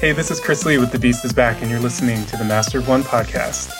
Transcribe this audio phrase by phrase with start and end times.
[0.00, 2.44] Hey, this is Chris Lee with The Beast is Back, and you're listening to the
[2.44, 3.70] Master of One podcast.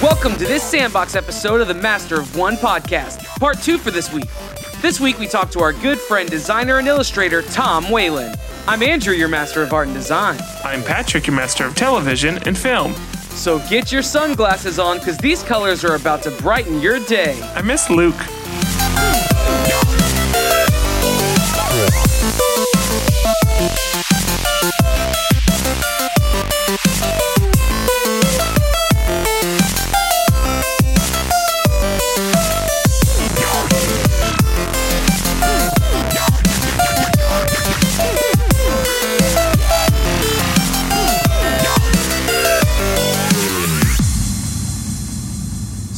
[0.00, 4.12] Welcome to this Sandbox episode of the Master of One podcast, part two for this
[4.12, 4.28] week.
[4.80, 8.34] This week we talk to our good friend, designer, and illustrator, Tom Whalen.
[8.68, 10.38] I'm Andrew, your Master of Art and Design.
[10.62, 12.94] I'm Patrick, your master of television and film.
[13.32, 17.40] So get your sunglasses on, because these colors are about to brighten your day.
[17.56, 18.14] I miss Luke.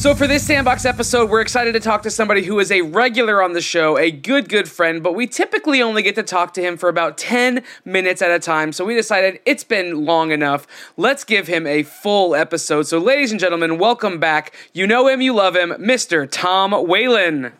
[0.05, 3.41] So for this Sandbox episode, we're excited to talk to somebody who is a regular
[3.41, 6.61] on the show, a good, good friend, but we typically only get to talk to
[6.61, 8.71] him for about 10 minutes at a time.
[8.71, 10.67] So we decided it's been long enough.
[10.95, 12.83] Let's give him a full episode.
[12.83, 14.53] So, ladies and gentlemen, welcome back.
[14.73, 16.29] You know him, you love him, Mr.
[16.29, 17.53] Tom Whalen.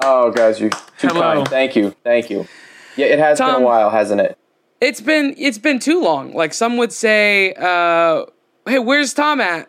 [0.00, 1.20] Oh, guys, you're too Hello.
[1.20, 1.48] kind.
[1.48, 2.48] Thank you, thank you.
[2.96, 4.38] Yeah, it has been a while, hasn't it?
[4.80, 6.32] It's been it's been too long.
[6.32, 8.24] Like some would say, uh,
[8.66, 9.68] "Hey, where's Tom at?"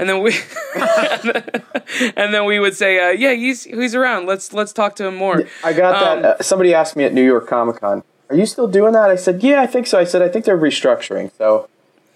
[0.00, 0.32] And then we
[2.16, 4.26] and then we would say, uh, "Yeah, he's he's around.
[4.26, 6.40] Let's let's talk to him more." I got Um, that.
[6.40, 9.16] Uh, somebody asked me at New York Comic Con, "Are you still doing that?" I
[9.16, 11.68] said, "Yeah, I think so." I said, "I think they're restructuring." So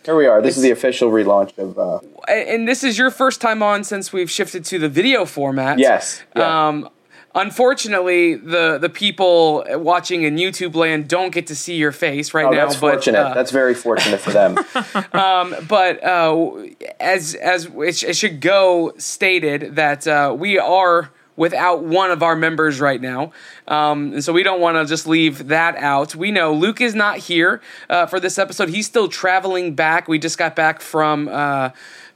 [0.05, 0.41] here we are.
[0.41, 1.79] This is the official relaunch of.
[1.79, 5.79] Uh, and this is your first time on since we've shifted to the video format.
[5.79, 6.23] yes.
[6.35, 6.69] Yeah.
[6.69, 6.89] Um,
[7.35, 12.47] unfortunately, the the people watching in YouTube land don't get to see your face right
[12.47, 12.67] oh, now.
[12.67, 13.19] that's but, fortunate.
[13.19, 14.55] uh, that's very fortunate for them.
[15.69, 16.53] but uh,
[17.01, 22.23] as as it, sh- it should go stated that uh, we are without one of
[22.23, 23.33] our members right now,
[23.67, 26.15] um, and so we don't want to just leave that out.
[26.15, 30.09] We know Luke is not here uh, for this episode; he's still traveling back.
[30.09, 31.29] We just got back from.
[31.29, 31.71] Uh,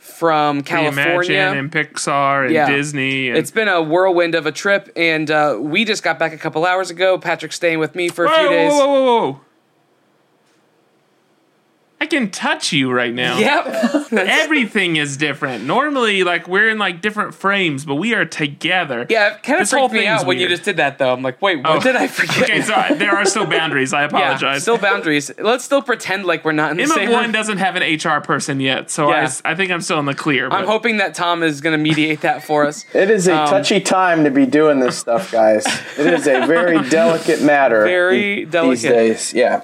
[0.08, 2.70] from California, Imagine and Pixar and Yeah.
[2.70, 3.28] Disney.
[3.28, 6.38] And It's been a whirlwind of a trip, and uh, we just got back a
[6.38, 7.18] couple hours ago.
[7.18, 8.72] Patrick's staying with me for a whoa, few days.
[8.72, 9.40] whoa, whoa, whoa, whoa.
[12.00, 13.38] I can touch you right now.
[13.38, 14.12] Yep.
[14.12, 15.64] Everything is different.
[15.64, 19.04] Normally, like we're in like different frames, but we are together.
[19.08, 20.98] yeah, it kind of This whole freaked me thing's out when you just did that,
[20.98, 21.12] though.
[21.12, 21.80] I'm like, wait, what Oh.
[21.80, 22.42] did I forget?
[22.44, 23.92] Okay, so I- there are still boundaries.
[23.92, 24.30] I apologize.
[24.30, 24.62] yeah, apologize.
[24.62, 25.30] still boundaries.
[25.38, 27.32] Let's still pretend like we're not in the Emma same One room.
[27.32, 29.22] doesn't have an HR person yet, so I Yeah.
[29.24, 30.48] s- I, think I'm still in the clear.
[30.50, 32.84] I'm hoping that Tom is going to mediate that for us.
[32.94, 35.64] It is a Um, touchy time to be doing this stuff, guys.
[35.98, 37.82] It is a very delicate matter.
[37.84, 38.88] Very these delicate.
[38.92, 39.32] days.
[39.34, 39.62] Yeah.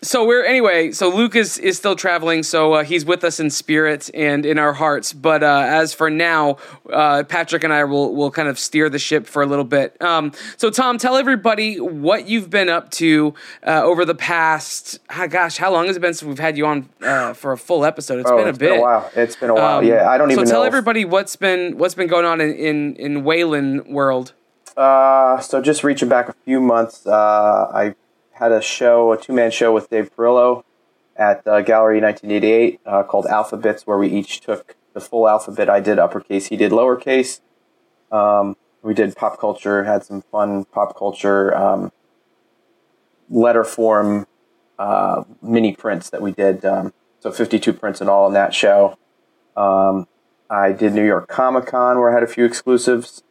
[0.00, 0.92] So we're anyway.
[0.92, 2.42] So Luke is is still traveling.
[2.42, 5.12] So uh, he's with us in spirit and in our hearts.
[5.12, 6.58] But uh, as for now,
[6.92, 10.00] uh, Patrick and I will will kind of steer the ship for a little bit.
[10.00, 13.34] Um, so Tom, tell everybody what you've been up to
[13.66, 15.00] uh, over the past.
[15.10, 17.58] ah, gosh, how long has it been since we've had you on uh, for a
[17.58, 18.20] full episode?
[18.20, 18.70] It's oh, been a bit.
[18.70, 19.10] been a while.
[19.16, 19.78] It's been a while.
[19.78, 20.66] Um, yeah, I don't even so tell know.
[20.66, 24.32] if- everybody what's been what's been going on in in, in Whalen world.
[24.76, 27.96] Uh, so just reaching back a few months, uh, I
[28.38, 30.62] had a show, a two man show with Dave Perillo
[31.16, 35.68] at uh, Gallery 1988 uh, called Alphabets, where we each took the full alphabet.
[35.68, 37.40] I did uppercase, he did lowercase.
[38.12, 41.92] Um, we did pop culture, had some fun pop culture um,
[43.28, 44.26] letter form
[44.78, 46.64] uh, mini prints that we did.
[46.64, 48.96] Um, so 52 prints in all in that show.
[49.56, 50.06] Um,
[50.48, 53.22] I did New York Comic Con, where I had a few exclusives.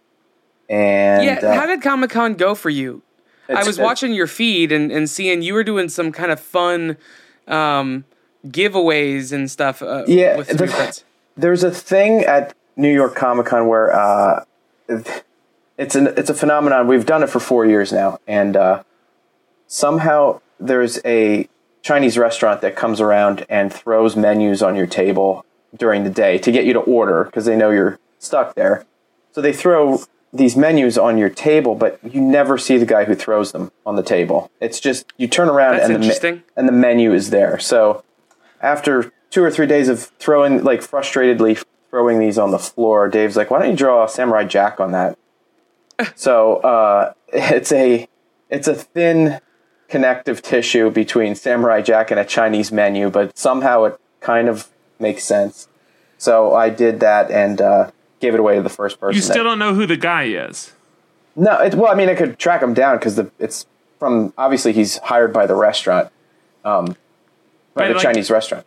[0.70, 3.02] And Yeah, uh, how did Comic Con go for you?
[3.50, 6.98] I was watching your feed and, and seeing you were doing some kind of fun
[7.48, 8.04] um,
[8.46, 9.82] giveaways and stuff.
[9.82, 11.02] Uh, Yeah, with the-
[11.36, 14.44] there's a thing at New York Comic Con where uh,
[15.78, 16.88] it's an it's a phenomenon.
[16.88, 18.84] We've done it for four years now, and uh,
[19.68, 21.48] somehow there's a
[21.82, 25.46] Chinese restaurant that comes around and throws menus on your table
[25.76, 28.86] during the day to get you to order because they know you're stuck there.
[29.32, 30.02] So they throw
[30.34, 33.96] these menus on your table, but you never see the guy who throws them on
[33.96, 34.52] the table.
[34.60, 37.60] It's just you turn around That's and the, me- and the menu is there.
[37.60, 38.04] So
[38.62, 43.38] after two or three days of throwing, like frustratedly throwing these on the floor, Dave's
[43.38, 45.18] like, "Why don't you draw a Samurai Jack on that?"
[46.16, 48.08] so uh, it's a
[48.50, 49.40] it's a thin
[49.88, 54.70] connective tissue between Samurai Jack and a Chinese menu, but somehow it kind of
[55.00, 55.68] makes sense.
[56.18, 59.16] So I did that and uh, gave it away to the first person.
[59.16, 60.74] You that- still don't know who the guy is.
[61.36, 63.66] no, it, well, I mean, I could track him down because it's
[64.00, 66.10] from obviously he's hired by the restaurant,
[66.66, 66.96] um,
[67.74, 68.66] by the like- Chinese restaurant.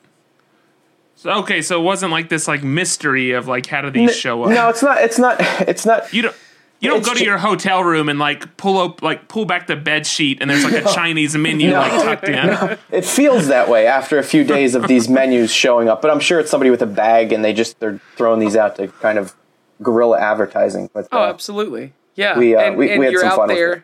[1.17, 4.43] So, okay, so it wasn't like this like mystery of like how do these show
[4.45, 4.51] up?
[4.51, 5.03] No, it's not.
[5.03, 5.37] It's not.
[5.69, 6.13] It's not.
[6.15, 6.37] You don't.
[6.83, 9.77] You don't go to your hotel room and like pull up, like pull back the
[9.77, 12.79] bed sheet, and there's like a Chinese menu like tucked in.
[12.91, 16.21] It feels that way after a few days of these menus showing up, but I'm
[16.21, 19.19] sure it's somebody with a bag and they just they're throwing these out to kind
[19.19, 19.35] of
[19.83, 20.91] guerrilla advertising.
[20.93, 21.93] But Oh, uh, absolutely.
[22.15, 22.39] Yeah.
[22.39, 23.73] We, uh, and we- and we had you're some out fun with there.
[23.75, 23.83] it.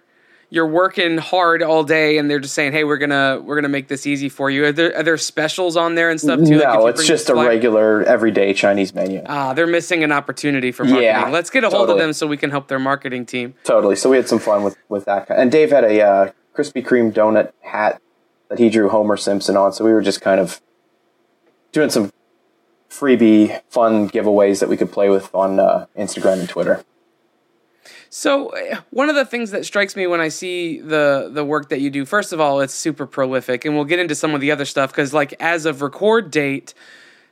[0.48, 3.88] You're working hard all day, and they're just saying, "Hey, we're gonna we're gonna make
[3.88, 6.58] this easy for you." Are there, are there specials on there and stuff too?
[6.58, 9.22] No, you it's just a regular everyday Chinese menu.
[9.26, 11.02] Ah, they're missing an opportunity for marketing.
[11.02, 13.54] Yeah, Let's get a hold of them so we can help their marketing team.
[13.64, 13.96] Totally.
[13.96, 15.26] So we had some fun with with that.
[15.30, 18.00] And Dave had a uh, Krispy Kreme donut hat
[18.48, 19.72] that he drew Homer Simpson on.
[19.72, 20.60] So we were just kind of
[21.72, 22.12] doing some
[22.90, 26.84] freebie fun giveaways that we could play with on uh, Instagram and Twitter.
[28.08, 31.68] So eh, one of the things that strikes me when I see the the work
[31.68, 34.40] that you do, first of all, it's super prolific, and we'll get into some of
[34.40, 36.72] the other stuff because, like, as of record date,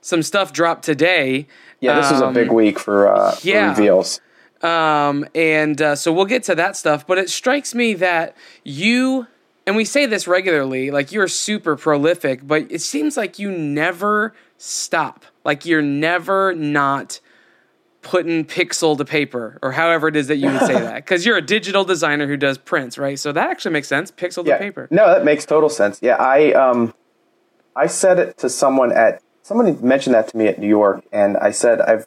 [0.01, 1.47] some stuff dropped today.
[1.81, 3.71] Yeah, this was a Um, big week for, uh, for yeah.
[3.71, 4.21] reveals.
[4.63, 7.07] Um, and uh, so we'll get to that stuff.
[7.07, 8.35] But it strikes me that
[8.65, 9.27] you,
[9.67, 14.35] and we say this regularly, like you're super prolific, but it seems like you never
[14.65, 15.25] stop.
[15.45, 17.21] Like you're never not
[18.01, 20.95] putting pixel to paper, or however it is that you would say that.
[21.05, 23.19] Because you're a digital designer who does prints, right?
[23.19, 24.11] So that actually makes sense.
[24.11, 24.55] Pixel Yeah.
[24.59, 24.89] to paper.
[24.91, 25.99] No, that makes total sense.
[26.03, 26.95] Yeah, I um,
[27.77, 31.37] I said it to someone at someone mentioned that to me at New York, and
[31.39, 32.07] I said I've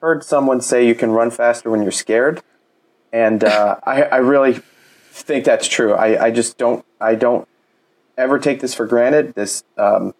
[0.00, 2.42] heard someone say you can run faster when you're scared,
[3.12, 4.60] and uh, I I really
[5.10, 5.92] think that's true.
[5.94, 7.48] I I just don't I don't
[8.18, 9.34] ever take this for granted.
[9.34, 10.14] This um,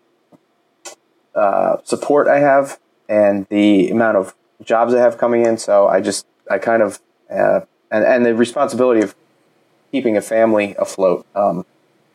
[1.35, 2.79] uh, support I have
[3.09, 5.59] and the amount of jobs I have coming in.
[5.59, 7.01] So I just I kind of
[7.31, 7.61] uh,
[7.91, 9.15] and and the responsibility of
[9.93, 11.27] keeping a family afloat.
[11.35, 11.65] Um,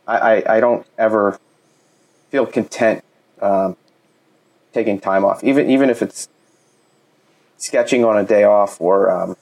[0.08, 1.40] I, I, I don't ever
[2.30, 3.04] feel content
[3.42, 3.78] um,
[4.74, 6.28] taking time off, even even if it's
[7.58, 9.36] sketching on a day off or um,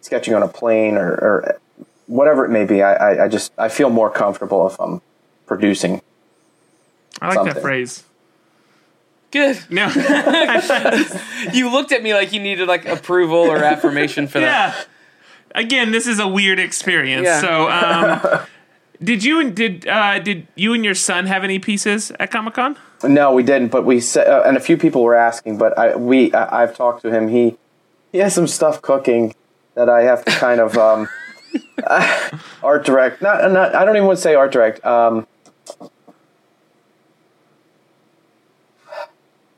[0.00, 1.60] sketching on a plane or, or
[2.06, 2.82] whatever it may be.
[2.82, 5.00] I, I, I just I feel more comfortable if I'm
[5.46, 6.02] producing.
[7.20, 7.54] I like Something.
[7.54, 8.04] that phrase.
[9.34, 9.58] Good.
[9.68, 9.88] No,
[11.52, 14.76] You looked at me like you needed like approval or affirmation for that.
[14.76, 14.84] yeah.
[15.60, 17.24] Again, this is a weird experience.
[17.24, 17.40] Yeah.
[17.40, 18.46] So, um,
[19.02, 22.54] did you and did uh, did you and your son have any pieces at Comic
[22.54, 22.76] Con?
[23.02, 25.96] No, we didn't, but we said, uh, and a few people were asking, but I
[25.96, 27.26] we I, I've talked to him.
[27.26, 27.56] He
[28.12, 29.34] he has some stuff cooking
[29.74, 31.08] that I have to kind of um,
[32.62, 33.20] art direct.
[33.20, 34.84] Not not I don't even want to say art direct.
[34.84, 35.26] Um,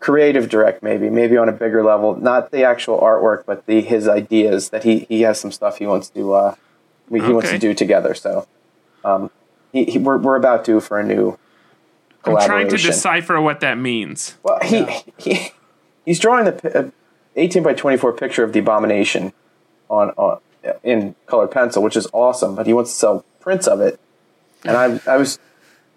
[0.06, 2.14] creative direct maybe maybe on a bigger level.
[2.14, 5.86] Not the actual artwork but the his ideas that he he has some stuff he
[5.86, 6.54] wants to uh
[7.10, 8.14] he wants to do together.
[8.14, 8.46] So
[9.04, 9.32] um
[9.72, 11.36] he, he, we're, we're about due for a new
[12.24, 14.36] I'm trying to decipher what that means.
[14.44, 14.86] Well, he,
[15.18, 15.50] he
[16.04, 16.90] he's drawing the uh,
[17.34, 19.32] 18 by 24 picture of the abomination
[19.90, 20.38] on, on
[20.84, 22.54] in colored pencil, which is awesome.
[22.54, 23.98] But he wants to sell prints of it,
[24.64, 25.40] and I I was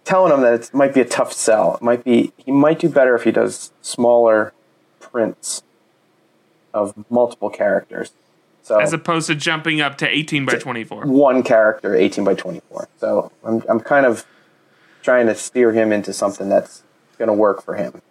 [0.09, 1.75] telling him that it might be a tough sell.
[1.75, 4.53] It might be he might do better if he does smaller
[4.99, 5.61] prints
[6.73, 8.11] of multiple characters.
[8.63, 11.05] So As opposed to jumping up to 18 by 24.
[11.05, 12.89] one character, 18 by 24.
[12.97, 14.25] So I'm I'm kind of
[15.03, 16.83] trying to steer him into something that's
[17.19, 18.01] going to work for him.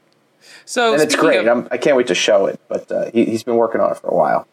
[0.65, 1.41] So and it's great.
[1.41, 2.61] of- I'm, I can't wait to show it.
[2.69, 4.47] But uh, he, he's been working on it for a while.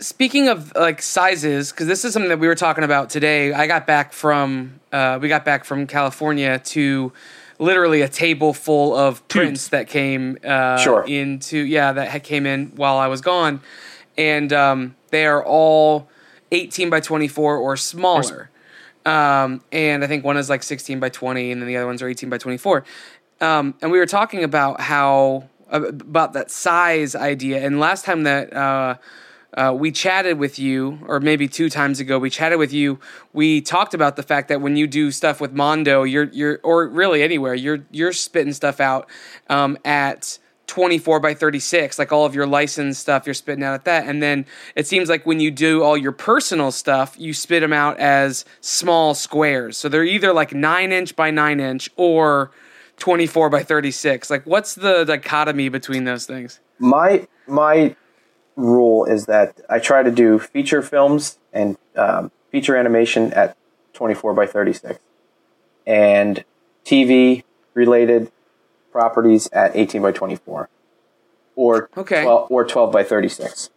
[0.00, 3.66] Speaking of like sizes because this is something that we were talking about today i
[3.66, 7.12] got back from uh, we got back from california to
[7.58, 11.04] literally a table full of prints that came uh, Sure.
[11.06, 13.60] into yeah that came in while i was gone.
[14.18, 16.08] And um, they are all
[16.52, 18.50] 18 by 24 or smaller.
[19.06, 22.02] Um, and i think one is like 16 by 20 and then the other ones
[22.02, 22.84] are 18 by 24
[23.40, 27.64] um, and we were talking about how about that size idea.
[27.64, 28.96] And last time that uh,
[29.54, 33.00] uh, we chatted with you, or maybe two times ago, we chatted with you.
[33.32, 36.86] We talked about the fact that when you do stuff with Mondo, you're you're or
[36.86, 39.08] really anywhere, you're you're spitting stuff out
[39.48, 40.38] um, at
[40.70, 44.06] 24 by 36, like all of your licensed stuff, you're spitting out at that.
[44.06, 47.72] And then it seems like when you do all your personal stuff, you spit them
[47.72, 49.76] out as small squares.
[49.76, 52.52] So they're either like nine inch by nine inch or
[52.98, 54.30] 24 by 36.
[54.30, 56.60] Like, what's the dichotomy between those things?
[56.78, 57.96] My my
[58.60, 63.56] rule is that I try to do feature films and um, feature animation at
[63.94, 64.98] 24 by 36,
[65.86, 66.44] and
[66.84, 68.30] TV related
[68.92, 70.68] properties at 18 by 24,
[71.56, 72.22] or Okay.
[72.22, 73.70] 12, or 12 by 36.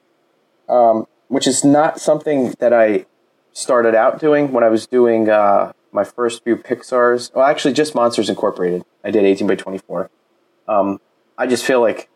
[0.70, 3.06] Um, which is not something that I
[3.52, 7.32] started out doing when I was doing uh, my first few Pixar's.
[7.34, 8.84] Well, actually, just Monsters Incorporated.
[9.04, 10.10] I did 18 by 24.
[10.68, 11.02] Um,
[11.38, 12.10] I just feel like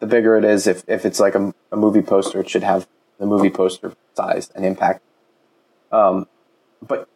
[0.00, 2.88] the bigger it is, if, if it's like a, a movie poster, it should have
[3.18, 5.02] the movie poster size and impact.
[5.92, 6.26] Um,
[6.82, 7.08] but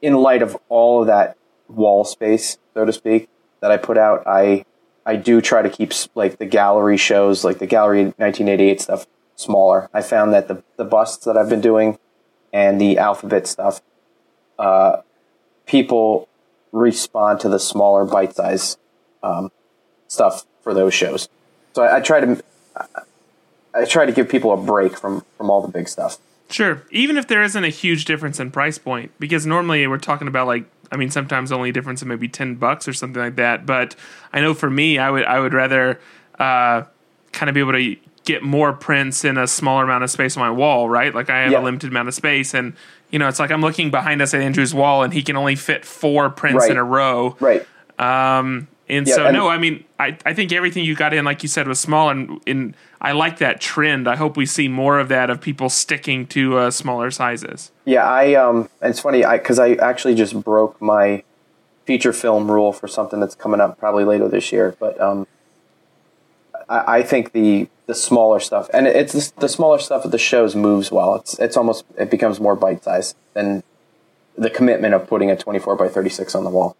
[0.00, 1.36] in light of all of that
[1.68, 3.28] wall space, so to speak,
[3.60, 4.64] that I put out, I
[5.04, 9.88] I do try to keep like the gallery shows, like the gallery 1988 stuff, smaller.
[9.92, 11.98] I found that the the busts that I've been doing
[12.52, 13.82] and the alphabet stuff,
[14.58, 14.98] uh,
[15.66, 16.28] people
[16.72, 18.76] respond to the smaller bite size
[19.22, 19.50] um,
[20.06, 21.28] stuff for those shows.
[21.74, 22.42] So I, I try to
[23.74, 26.18] I, try to give people a break from from all the big stuff.
[26.48, 26.82] Sure.
[26.90, 30.46] Even if there isn't a huge difference in price point, because normally we're talking about
[30.46, 33.66] like I mean sometimes only a difference of maybe ten bucks or something like that.
[33.66, 33.94] But
[34.32, 36.00] I know for me, I would I would rather
[36.38, 36.82] uh,
[37.32, 40.40] kind of be able to get more prints in a smaller amount of space on
[40.42, 41.14] my wall, right?
[41.14, 41.60] Like I have Yeah.
[41.60, 42.74] a limited amount of space, and
[43.10, 45.54] you know it's like I'm looking behind us at Andrew's wall, and he can only
[45.54, 46.72] fit four prints Right.
[46.72, 47.36] in a row.
[47.38, 47.64] Right.
[48.00, 51.24] Um, and Yeah, so and- no, I mean, I, I think everything you got in,
[51.24, 54.08] like you said, was small, and, and I like that trend.
[54.08, 57.70] I hope we see more of that of people sticking to uh, smaller sizes.
[57.84, 61.22] Yeah, I um, and it's funny, I because I actually just broke my
[61.86, 64.76] feature film rule for something that's coming up probably later this year.
[64.78, 65.26] But um,
[66.68, 70.18] I, I think the the smaller stuff, and it's the, the smaller stuff at the
[70.18, 71.16] shows moves well.
[71.16, 73.62] It's it's almost it becomes more bite size than
[74.36, 76.76] the commitment of putting a twenty four by thirty six on the wall.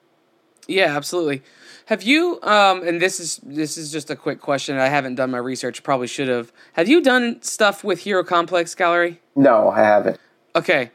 [0.69, 1.43] Yeah, absolutely.
[1.91, 2.39] Have you?
[2.45, 4.79] Um, and this is this is just a quick question.
[4.79, 5.83] I haven't done my research.
[5.83, 6.53] Probably should have.
[6.75, 9.21] Have you done stuff with Hero Complex Gallery?
[9.35, 10.21] No, I haven't.
[10.55, 10.93] Okay.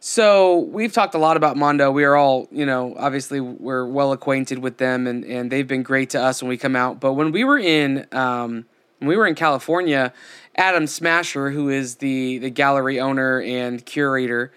[0.00, 1.90] So we've talked a lot about Mondo.
[1.90, 5.82] We are all, you know, obviously we're well acquainted with them, and, and they've been
[5.82, 6.98] great to us when we come out.
[6.98, 8.64] But when we were in, um,
[9.00, 10.14] when we were in California,
[10.56, 14.50] Adam Smasher, who is the the gallery owner and curator,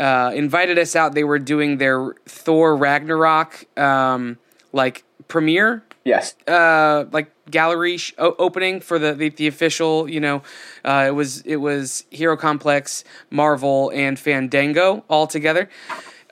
[0.00, 1.14] uh, invited us out.
[1.14, 4.38] They were doing their Thor Ragnarok um,
[4.76, 6.36] like premiere Yes.
[6.46, 10.08] uh, like gallery sh- opening for the, the the official.
[10.08, 10.42] You know,
[10.84, 15.68] uh, it was it was Hero Complex, Marvel, and Fandango all together.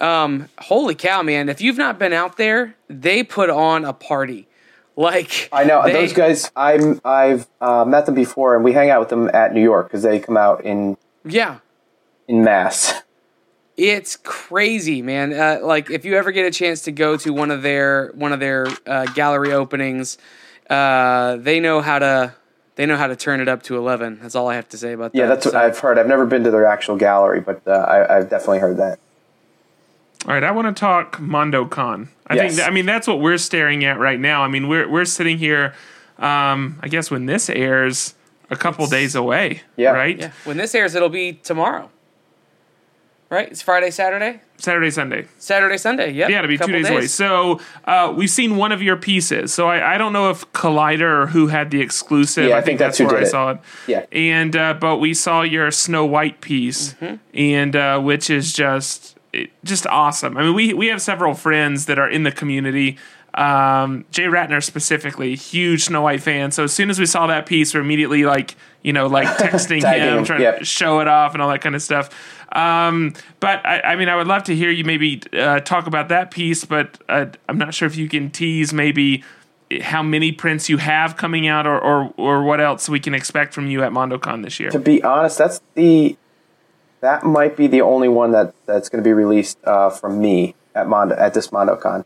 [0.00, 1.48] Um, holy cow, man!
[1.48, 4.46] If you've not been out there, they put on a party.
[4.96, 6.52] Like I know they- those guys.
[6.54, 9.88] I'm I've uh, met them before, and we hang out with them at New York
[9.88, 11.58] because they come out in Yeah,
[12.28, 13.02] in mass.
[13.76, 15.32] It's crazy, man.
[15.32, 18.32] Uh, like if you ever get a chance to go to one of their one
[18.32, 20.16] of their uh, gallery openings,
[20.70, 22.34] uh, they know how to
[22.76, 24.18] they know how to turn it up to eleven.
[24.22, 25.18] That's all I have to say about that.
[25.18, 25.98] Yeah, that's what So- I've heard.
[25.98, 28.98] I've never been to their actual gallery, but uh, I, I've definitely heard that.
[30.26, 32.08] All right, I want to talk MondoCon.
[32.28, 32.56] I Yes.
[32.56, 34.42] think I mean that's what we're staring at right now.
[34.44, 35.74] I mean we're we're sitting here.
[36.18, 38.14] Um, I guess when this airs,
[38.48, 39.62] a couple days away.
[39.76, 39.90] Yeah.
[39.90, 40.16] Right.
[40.16, 41.90] Yeah, when this airs, it'll be tomorrow.
[43.34, 43.50] Right?
[43.50, 45.26] It's Friday, Saturday, Saturday, Sunday.
[45.38, 46.12] Saturday, Sunday.
[46.12, 46.30] Yep.
[46.30, 47.06] Yeah, to be two Couple days, away.
[47.08, 49.52] So uh, we've seen one of your pieces.
[49.52, 52.48] So I, I don't know if Collider or who had the exclusive.
[52.48, 53.30] Yeah, I, I think think that's that's who where I did it.
[53.30, 53.58] saw it.
[53.88, 54.06] Yeah.
[54.12, 57.16] And uh, but we saw your Snow White piece, Mm-hmm.
[57.34, 60.36] and uh, which is just it- just awesome.
[60.36, 62.96] I mean, we we have several friends that are in the community.
[63.34, 66.52] Um, Jay Ratner specifically, huge Snow White fan.
[66.52, 69.82] So as soon as we saw that piece, we're immediately like, you know, like texting
[69.82, 70.60] him, trying yep.
[70.60, 72.10] to show it off and all that kind of stuff.
[72.52, 76.08] Um, but I, I mean, I would love to hear you maybe uh, talk about
[76.08, 76.64] that piece.
[76.64, 79.24] But uh, I'm not sure if you can tease maybe
[79.80, 83.52] how many prints you have coming out, or or, or what else we can expect
[83.52, 84.70] from you at MondoCon this year.
[84.70, 86.16] To be honest, that's the
[87.00, 90.54] that might be the only one that that's going to be released uh, from me
[90.74, 92.04] at Mondo at this MondoCon.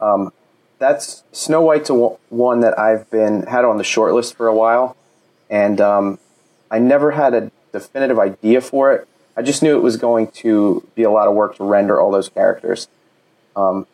[0.00, 0.32] Um,
[0.80, 4.96] that's Snow White's one that I've been had on the short list for a while,
[5.48, 6.18] and um,
[6.70, 9.06] I never had a definitive idea for it.
[9.36, 12.10] I just knew it was going to be a lot of work to render all
[12.10, 12.88] those characters.
[13.54, 13.86] Um,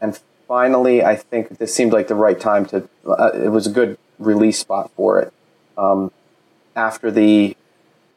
[0.00, 2.88] and finally, I think this seemed like the right time to.
[3.06, 5.32] Uh, it was a good release spot for it.
[5.76, 6.10] Um,
[6.74, 7.54] after the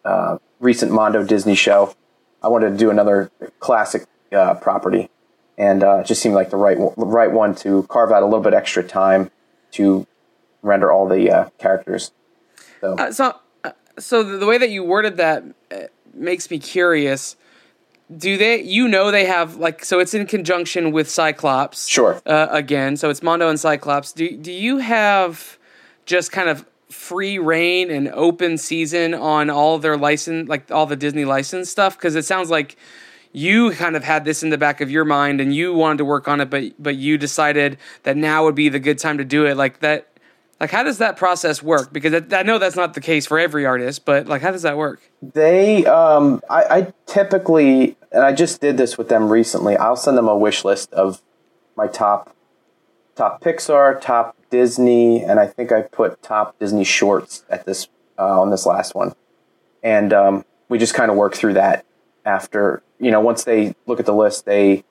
[0.05, 1.93] uh, recent Mondo Disney show,
[2.41, 5.09] I wanted to do another classic uh, property,
[5.57, 8.25] and uh, it just seemed like the right one- right one to carve out a
[8.25, 9.31] little bit extra time
[9.71, 10.07] to
[10.61, 12.11] render all the uh, characters.
[12.81, 15.75] So Uh, so, uh, so the, the way that you worded that uh,
[16.13, 17.35] makes me curious.
[18.15, 18.61] Do they?
[18.61, 19.99] You know, they have like so.
[19.99, 21.87] It's in conjunction with Cyclops.
[21.87, 22.21] Sure.
[22.25, 24.11] Uh, again, so it's Mondo and Cyclops.
[24.11, 25.57] Do Do you have
[26.05, 30.97] just kind of free reign and open season on all their license, like all the
[30.97, 31.97] Disney license stuff?
[31.97, 32.75] Because it sounds like
[33.33, 36.05] you kind of had this in the back of your mind and you wanted to
[36.05, 39.25] work on it, but but you decided that now would be the good time to
[39.25, 39.55] do it.
[39.57, 40.07] Like that.
[40.59, 41.91] Like, how does that process work?
[41.91, 44.61] Because I I know that's not the case for every artist, but like, how does
[44.61, 45.01] that work?
[45.21, 49.77] they, um, I, I typically and I just did this with them recently.
[49.77, 51.21] I'll send them a wish list of
[51.75, 52.35] my top
[53.15, 58.41] top Pixar, top Disney, and I think I put top Disney shorts at this uh,
[58.41, 59.13] on this last one,
[59.81, 61.85] and um, we just kind of work through that
[62.25, 64.83] after you know once they look at the list, they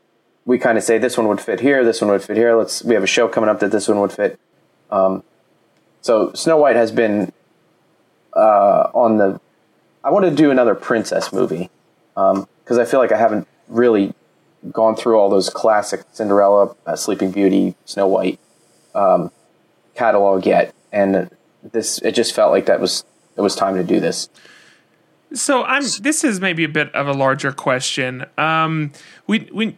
[0.44, 2.54] we kind of say this one would fit here, this one would fit here.
[2.56, 4.38] Let's we have a show coming up that this one would fit.
[4.90, 5.22] Um,
[6.02, 7.32] so Snow White has been
[8.34, 9.40] uh, on the.
[10.02, 11.70] I want to do another princess movie
[12.14, 14.14] because um, I feel like I haven't really
[14.72, 18.40] gone through all those classic Cinderella, uh, Sleeping Beauty, Snow White
[18.94, 19.30] um,
[19.94, 21.30] catalog yet, and
[21.62, 23.04] this it just felt like that was
[23.36, 24.28] it was time to do this.
[25.32, 25.82] So I'm.
[26.00, 28.26] This is maybe a bit of a larger question.
[28.36, 28.92] Um,
[29.26, 29.76] we we.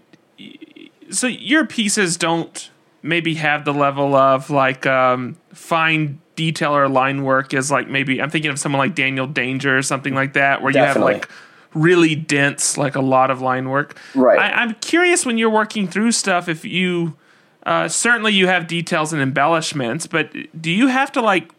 [1.11, 2.71] So your pieces don't
[3.03, 8.23] maybe have the level of like um, fine detail or line work as like maybe
[8.23, 11.13] I'm thinking of someone like Daniel Danger or something like that, where Definitely.
[11.13, 11.31] you have like
[11.75, 13.99] really dense, like a lot of line work.
[14.15, 14.39] Right.
[14.39, 17.17] I, I'm curious when you're working through stuff if you
[17.65, 21.53] uh, certainly you have details and embellishments, but do you have to like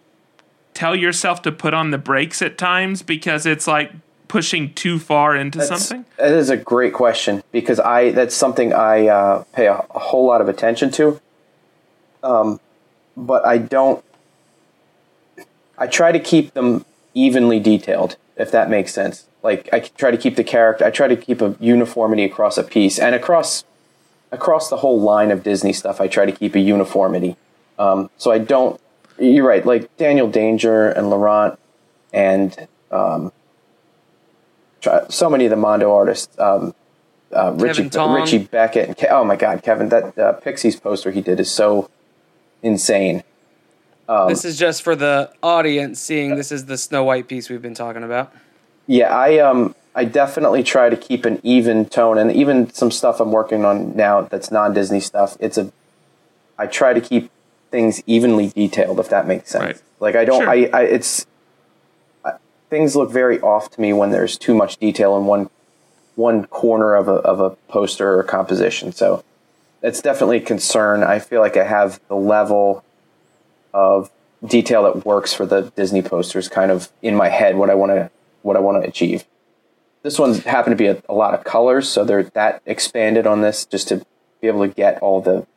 [0.74, 3.92] tell yourself to put on the brakes at times because it's like
[4.27, 6.06] pushing too far into That's- something?
[6.18, 10.25] That is a great question because I that's something I uh, pay a, a whole
[10.25, 11.22] lot of attention to.
[12.24, 12.60] Um,
[13.15, 14.03] but I don't.
[15.77, 19.27] I try to keep them evenly detailed, if that makes sense.
[19.44, 20.86] Like I try to keep the character.
[20.86, 23.65] I try to keep a uniformity across a piece and across
[24.32, 26.01] across the whole line of Disney stuff.
[26.01, 27.36] I try to keep a uniformity.
[27.77, 28.80] Um, so I don't.
[29.24, 29.65] You're right.
[29.65, 31.58] Like Daniel Danger and Laurent
[32.12, 33.32] and um,
[35.10, 36.38] so many of the Mondo artists.
[36.39, 36.75] Um,
[37.32, 38.88] uh, Richey, Richey Beckett.
[38.89, 39.89] And Ke- oh my God, Kevin!
[39.89, 41.89] That uh, Pixies poster he did is so
[42.62, 43.24] insane.
[44.27, 47.74] this is just for the audience seeing this is the Snow White piece we've been
[47.74, 48.34] talking about.
[48.86, 53.20] Yeah, I um I definitely try to keep an even tone, and even some stuff
[53.20, 55.38] I'm working on now that's non Disney stuff.
[55.39, 55.72] It's a
[56.60, 57.32] I try to keep
[57.74, 59.64] things evenly detailed, if that makes sense.
[59.64, 59.81] Right.
[60.00, 60.50] Like I don't, Sure.
[60.50, 61.25] I, I it's
[62.24, 62.33] I,
[62.70, 65.50] things look very off to me when there's too much detail in one
[66.16, 68.92] one corner of a of a poster or composition.
[68.92, 69.24] So
[69.81, 71.01] it's definitely a concern.
[71.01, 72.86] I feel like I have the level
[73.74, 74.12] of
[74.46, 77.92] detail that works for the Disney posters kind of in my head what I want
[77.92, 78.12] to
[78.44, 79.25] what I want to achieve.
[80.03, 83.42] This one's happened to be a, a lot of colors, so they're that expanded on
[83.42, 84.05] this just to
[84.42, 85.48] be able to get all the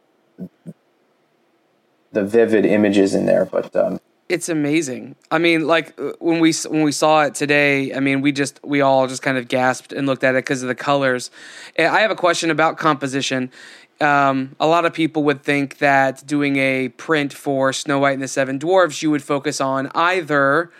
[2.16, 3.44] the vivid images in there.
[3.44, 5.14] But um, It's amazing.
[5.31, 8.59] I mean, like uh, when we when we saw it today, I mean, we just
[8.64, 11.31] we all just kind of gasped and looked at it because of the colors.
[11.79, 13.52] I have a question about composition.
[14.00, 18.22] Um, a lot of people would think that doing a print for Snow White and
[18.22, 20.70] the Seven Dwarfs, you would focus on either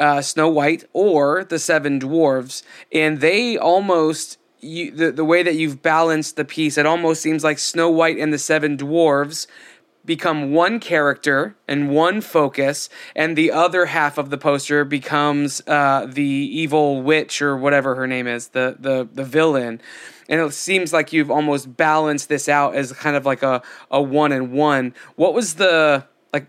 [0.00, 5.54] uh, Snow White or the Seven Dwarves, and they almost you, the the way that
[5.54, 9.46] you've balanced the piece, it almost seems like Snow White and the Seven Dwarves
[10.04, 16.06] become one character and one focus, and the other half of the poster becomes uh,
[16.10, 19.80] the evil witch or whatever her name is, the the the villain.
[20.28, 24.00] And it seems like you've almost balanced this out as kind of like a, a
[24.00, 24.94] one and one.
[25.16, 26.46] What was the like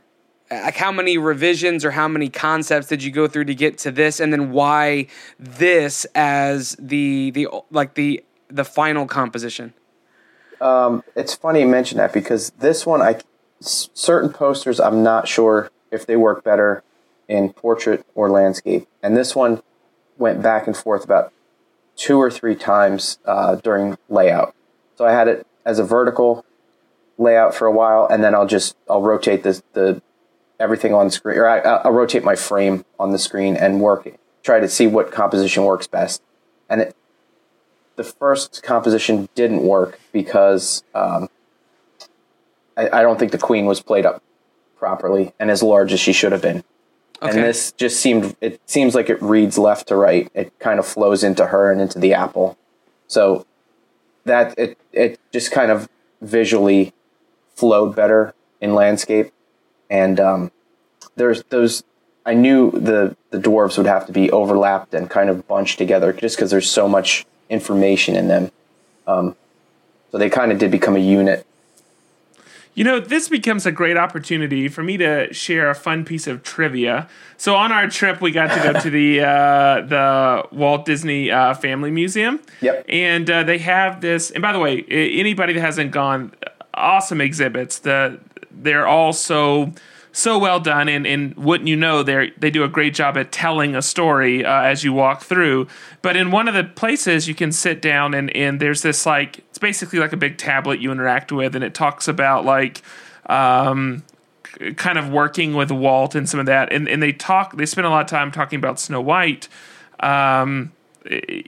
[0.49, 3.91] like how many revisions or how many concepts did you go through to get to
[3.91, 5.07] this and then why
[5.39, 9.73] this as the the like the the final composition?
[10.61, 13.19] Um, it's funny you mention that because this one, I
[13.65, 16.83] certain posters, I'm not sure if they work better
[17.27, 19.61] in portrait or landscape, and this one
[20.17, 21.33] went back and forth about
[21.95, 24.53] two or three times uh, during layout.
[24.95, 26.45] So I had it as a vertical
[27.17, 30.01] layout for a while, and then I'll just I'll rotate the the
[30.59, 34.07] everything on screen, or I, I'll rotate my frame on the screen and work
[34.43, 36.21] try to see what composition works best.
[36.69, 36.95] And it,
[37.95, 41.29] the first composition didn't work because um,
[42.77, 44.21] I, I don't think the queen was played up
[44.77, 46.63] properly and as large as she should have been.
[47.21, 47.31] Okay.
[47.31, 50.29] And this just seemed it seems like it reads left to right.
[50.33, 52.57] It kind of flows into her and into the apple.
[53.07, 53.45] So
[54.25, 55.87] that it it just kind of
[56.21, 56.93] visually
[57.55, 59.31] flowed better in landscape.
[59.89, 60.51] And um,
[61.15, 61.83] there's those
[62.25, 66.11] I knew the the dwarves would have to be overlapped and kind of bunched together
[66.11, 68.51] just because there's so much information in them.
[69.07, 69.35] Um,
[70.11, 71.45] so they kind of did become a unit.
[72.75, 76.43] You know, this becomes a great opportunity for me to share a fun piece of
[76.43, 77.07] trivia.
[77.37, 81.53] So on our trip, we got to go to the uh, the Walt Disney uh,
[81.53, 82.41] Family Museum.
[82.59, 82.85] Yep.
[82.89, 84.29] And uh, they have this.
[84.29, 86.33] And by the way, anybody that hasn't gone,
[86.73, 87.79] awesome exhibits.
[87.79, 88.19] The
[88.51, 89.73] they're all so
[90.15, 93.33] so well done, and, and wouldn't you know, they they do a great job at
[93.33, 95.67] telling a story uh, as you walk through.
[96.01, 99.39] But in one of the places, you can sit down and and there's this like
[99.39, 102.81] it's basically like a big tablet you interact with, and it talks about like.
[103.27, 104.03] Um,
[104.77, 107.57] kind of working with Walt and some of that, and and they talk.
[107.57, 109.49] They spend a lot of time talking about Snow White,
[109.99, 110.71] um,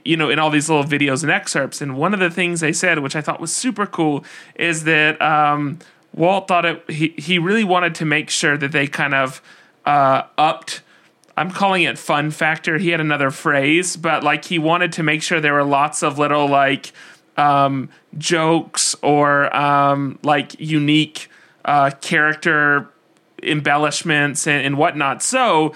[0.04, 1.80] you know, in all these little videos and excerpts.
[1.80, 4.24] And one of the things they said, which I thought was super cool,
[4.56, 5.78] is that um,
[6.18, 6.90] Walt thought it.
[6.90, 9.40] He he really wanted to make sure that they kind of
[9.86, 10.82] uh, upped.
[11.36, 12.78] I'm calling it fun factor.
[12.78, 16.18] He had another phrase, but like he wanted to make sure there were lots of
[16.18, 16.92] little like
[17.36, 21.30] um, jokes or um, like unique
[21.64, 22.88] uh, character
[23.40, 25.22] embellishments and, and whatnot.
[25.22, 25.72] So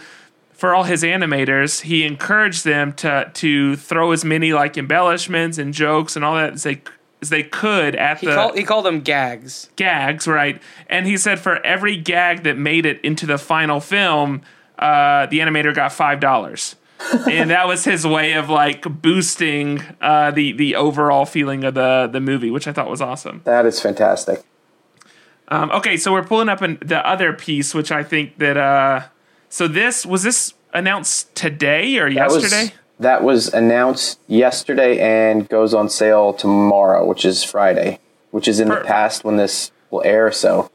[0.53, 5.73] for all his animators, he encouraged them to to throw as many like embellishments and
[5.73, 6.83] jokes and all that as they
[7.23, 9.71] as they could at He the called he called them gags.
[9.77, 10.61] gags, right?
[10.89, 14.43] And he said for every gag that made it into the final film,
[14.79, 16.77] uh, the animator got five dollars.
[17.29, 22.09] and that was his way of like boosting uh, the the overall feeling of the
[22.13, 23.41] the movie, which I thought was awesome.
[23.45, 24.43] That is fantastic.
[25.49, 28.57] Um, okay, so we're pulling up an, the other piece, which I think that.
[28.57, 29.03] Uh,
[29.49, 32.73] so this was this announced today or That was- yesterday?
[33.03, 37.99] That was announced yesterday and goes on sale tomorrow, which is Friday,
[38.31, 40.33] which is in Per- the past when this will air.
[40.33, 40.71] So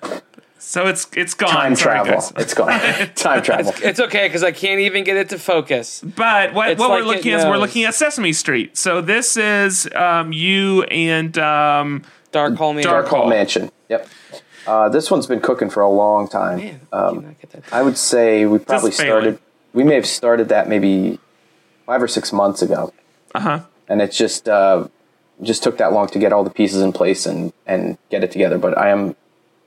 [0.60, 1.50] so it's it's gone.
[1.50, 2.34] time Sorry, travel, guys.
[2.38, 2.70] it's gone.
[3.16, 3.74] time travel.
[3.82, 6.02] It's okay because I can't even get it to focus.
[6.02, 8.78] But what, It's what like we're looking at is we're looking at Sesame Street.
[8.78, 12.84] So this is um, you and um, Dark Hall Man.
[12.84, 13.30] Dark Hall.
[13.30, 13.72] Mansion.
[13.90, 14.10] Yep.
[14.66, 16.58] Uh, this one's been cooking for a long time.
[16.58, 17.64] Man, how do you not get that?
[17.72, 19.40] I would say we probably started.
[19.72, 21.20] We may have started that maybe
[21.88, 22.94] five or six months ago,
[23.34, 23.60] uh huh.
[23.88, 24.88] and it just uh,
[25.42, 28.32] just took that long to get all the pieces in place and and get it
[28.32, 28.60] together.
[28.60, 29.16] But I am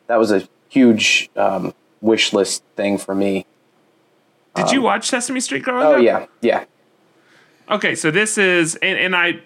[0.06, 3.46] that was a huge um, wish list thing for me.
[4.54, 6.02] Did you watch Sesame Street growing Oh up?
[6.02, 6.64] yeah, yeah.
[7.70, 9.40] Okay, so this is and, and I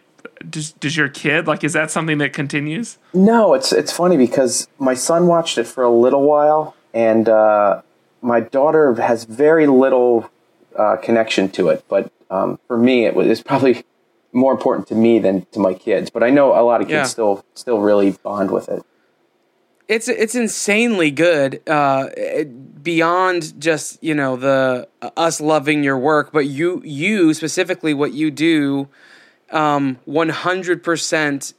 [0.49, 2.99] does, does your kid like is that something that continues?
[3.13, 7.83] No, it's it's funny because my son watched it for a little while, and uh,
[8.23, 10.31] my daughter has very little
[10.77, 11.85] uh, connection to it.
[11.89, 13.85] But um, for me, it was it's probably
[14.33, 16.11] more important to me than to my kids.
[16.11, 17.05] But I know a lot of kids Yeah.
[17.05, 18.83] still still really bond with it.
[19.87, 22.09] it's it's insanely good uh
[22.83, 28.13] beyond just you know the uh, us loving your work but you you specifically what
[28.15, 28.89] you do
[29.51, 31.55] um 100%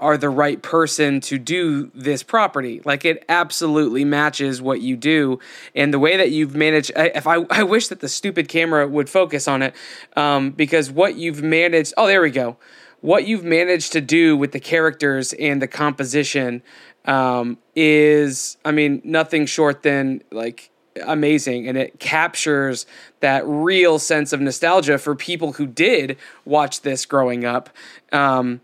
[0.00, 5.38] are the right person to do this property like it absolutely matches what you do
[5.74, 8.86] and the way that you've managed I, if I, I wish that the stupid camera
[8.86, 9.74] would focus on it
[10.16, 12.56] um, because what you've managed oh there we go
[13.00, 16.62] what you've managed to do with the characters and the composition
[17.04, 20.70] um, is, I mean, nothing short than like
[21.06, 21.68] amazing.
[21.68, 22.86] And it captures
[23.20, 27.70] that real sense of nostalgia for people who did watch this growing up.
[28.12, 28.60] Um,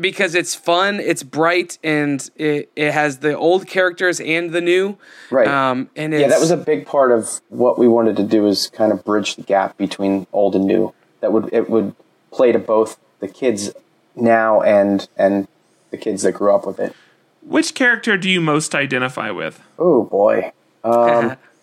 [0.00, 4.96] because it's fun, it's bright, and it, it has the old characters and the new.
[5.30, 5.46] Right.
[5.48, 8.46] Um, and it's, yeah, that was a big part of what we wanted to do
[8.46, 10.92] is kind of bridge the gap between old and new.
[11.20, 11.94] That would it would
[12.30, 13.72] play to both the kids
[14.14, 15.48] now and and
[15.90, 16.94] the kids that grew up with it.
[17.42, 19.60] Which character do you most identify with?
[19.78, 20.52] Oh boy.
[20.82, 21.36] Um,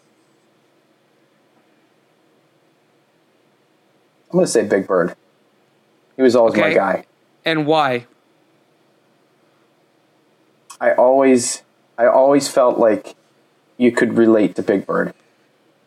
[4.32, 5.16] I'm going to say Big Bird.
[6.16, 7.06] He was always my guy.
[7.44, 8.06] and why?
[10.82, 11.62] I always,
[11.98, 13.16] I always felt like
[13.78, 15.14] you could relate to Big Bird.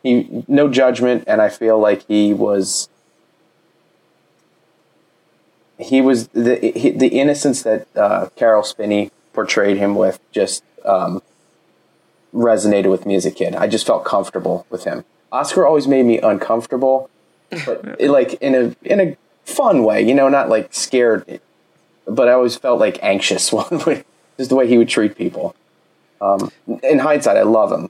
[0.01, 2.87] He, no judgment, and I feel like he was,
[5.77, 11.21] he was the he, the innocence that uh, Caroll Spinney portrayed him with just um,
[12.33, 13.55] resonated with me as a kid.
[13.55, 15.03] I just felt comfortable with him.
[15.31, 17.09] Oscar always made me uncomfortable,
[17.65, 21.41] but it, like in a in a fun way, you know, not like scared.
[22.07, 24.05] But I always felt like anxious one way,
[24.37, 25.55] just the way he would treat people.
[26.21, 26.51] Um,
[26.83, 27.89] in hindsight, I love him,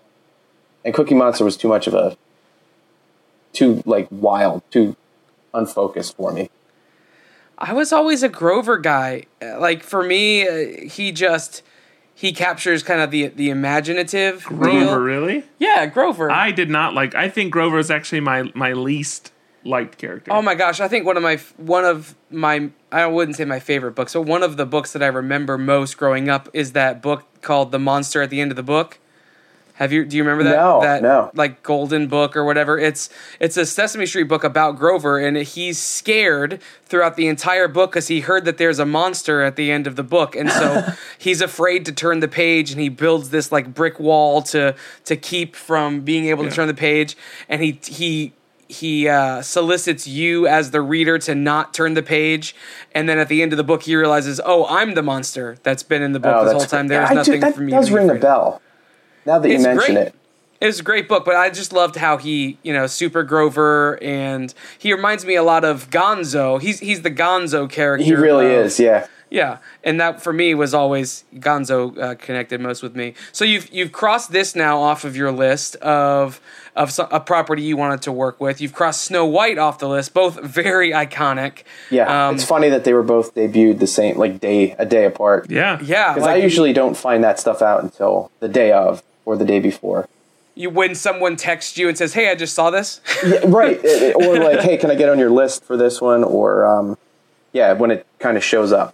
[0.83, 2.17] and Cookie Monster was too much of a
[3.53, 4.95] too like wild, too
[5.53, 6.49] unfocused for me.
[7.57, 9.25] I was always a Grover guy.
[9.41, 11.61] Like for me, uh, he just
[12.13, 14.43] he captures kind of the the imaginative.
[14.43, 14.97] Grover, deal.
[14.97, 15.43] really?
[15.59, 16.31] Yeah, Grover.
[16.31, 17.15] I did not like.
[17.15, 19.31] I think Grover is actually my my least
[19.65, 20.31] liked character.
[20.31, 23.59] oh my gosh, I think one of my one of my I wouldn't say my
[23.59, 27.01] favorite books, but one of the books that I remember most growing up is that
[27.01, 28.99] book called The Monster at the End of the Book.
[29.75, 30.05] Have you?
[30.05, 30.55] Do you remember that?
[30.55, 31.31] No, that no.
[31.33, 32.79] like golden book or whatever.
[32.79, 33.09] It's
[33.41, 38.07] it's a Sesame Street book about Grover, and he's scared throughout the entire book because
[38.07, 41.41] he heard that there's a monster at the end of the book, and so he's
[41.41, 45.57] afraid to turn the page, and he builds this like brick wall to to keep
[45.57, 47.17] from being able to turn the page,
[47.49, 48.31] and he he
[48.67, 52.55] he uh, solicits you as the reader to not turn the page,
[52.93, 55.83] and then at the end of the book, he realizes, oh, I'm the monster that's
[55.83, 56.87] been in the book Oh, this whole time.
[56.87, 57.71] There's do- nothing that for me.
[57.71, 58.61] That does ring a afraid of." bell.
[59.25, 60.07] Now that you mention great.
[60.07, 60.15] it,
[60.61, 63.99] It was a great book, but I just loved how he, you know, Super Grover,
[64.01, 66.61] and he reminds me a lot of Gonzo.
[66.61, 68.05] He's he's the Gonzo character.
[68.05, 68.79] he really of- is.
[68.79, 69.07] Yeah.
[69.29, 73.15] Yeah, and that for me was always Gonzo uh, connected most with me.
[73.31, 76.39] So you've you've crossed this now off of your list of
[76.75, 78.61] of so- a property you wanted to work with.
[78.61, 81.63] You've crossed Snow White off the list, both very iconic.
[81.89, 85.05] Yeah, Um, it's funny that they were both debuted the same, like day a day
[85.05, 85.49] apart.
[85.49, 85.79] Yeah.
[85.81, 89.45] Yeah, because I usually don't find that stuff out until the day of or the
[89.45, 90.07] day before.
[90.53, 94.01] you when someone texts you and says, "Hey, I just saw this." Yeah, right, It-
[94.03, 96.23] it- or like, hey, can I get on your list for this one?
[96.23, 96.97] Or um,
[97.53, 98.93] yeah, when it kind of shows up.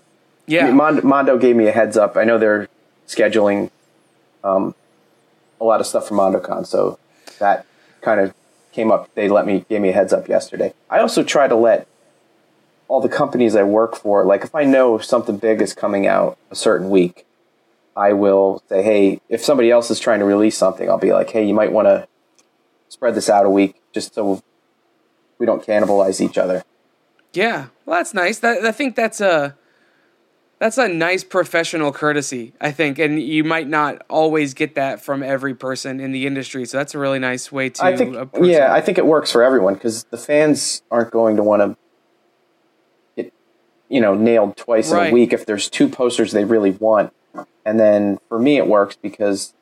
[0.52, 2.18] Yeah, I mean, Mondo, Mondo gave me a heads up.
[2.18, 2.68] I know they're
[3.08, 3.72] scheduling
[4.44, 4.76] um,
[5.62, 7.00] a lot of stuff for MondoCon, so
[7.40, 7.66] that
[8.02, 8.34] kind of
[8.74, 9.14] came up.
[9.16, 10.74] They let me gave me a heads up yesterday.
[10.90, 11.88] I also try to let
[12.90, 16.38] all the companies I work for, like if I know something big is coming out
[16.50, 17.26] a certain week,
[17.96, 21.30] I will say, hey, if somebody else is trying to release something, I'll be like,
[21.30, 22.08] hey, you might want to
[22.90, 24.44] spread this out a week just so
[25.38, 26.64] we don't cannibalize each other.
[27.32, 28.40] Yeah, well, that's nice.
[28.40, 29.56] That I think that's a
[30.62, 32.54] that's a nice professional courtesy.
[32.62, 36.66] I think, and you might not always get that from every person in the industry.
[36.66, 37.84] So that's a really nice way to.
[37.84, 38.78] I think, yeah, it.
[38.78, 41.78] I think it works for everyone because the fans aren't going to want to
[43.16, 43.34] get,
[43.90, 47.12] you know, nailed twice in a week if there's two posters they really want.
[47.66, 49.56] And then for me, it works because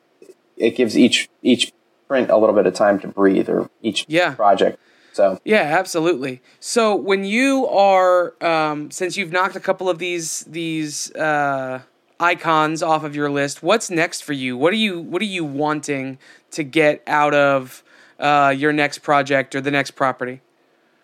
[0.58, 1.72] it gives each each
[2.08, 4.34] print a little bit of time to breathe, or each Yeah.
[4.34, 4.78] project.
[5.12, 6.40] So Yeah, absolutely.
[6.60, 11.80] So when you are, um, since you've knocked a couple of these these uh,
[12.18, 14.56] icons off of your list, what's next for you?
[14.56, 16.18] What are you What are you wanting
[16.52, 17.82] to get out of
[18.18, 20.40] uh, your next project or the next property?